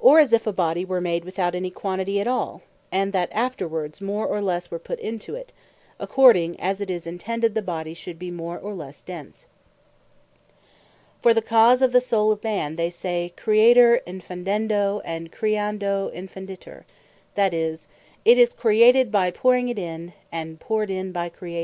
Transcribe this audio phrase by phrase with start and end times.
[0.00, 4.00] Or as if a Body were made without any Quantity at all, and that afterwards
[4.00, 5.52] more, or lesse were put into it,
[6.00, 9.46] according as it is intended the Body should be more, or lesse Dense.
[9.46, 14.00] Powring In Of Soules For the cause of the Soule of Man, they say, Creatur
[14.04, 16.82] Infundendo, and Creando Infunditur:
[17.36, 17.86] that is,
[18.24, 21.60] "It is Created by Powring it in," and "Powred in by Creation."